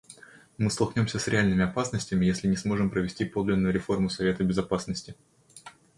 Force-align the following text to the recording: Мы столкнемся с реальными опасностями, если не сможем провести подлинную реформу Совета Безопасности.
Мы 0.57 0.71
столкнемся 0.71 1.19
с 1.19 1.27
реальными 1.27 1.63
опасностями, 1.63 2.25
если 2.25 2.47
не 2.47 2.55
сможем 2.55 2.89
провести 2.89 3.23
подлинную 3.23 3.71
реформу 3.71 4.09
Совета 4.09 4.43
Безопасности. 4.43 5.15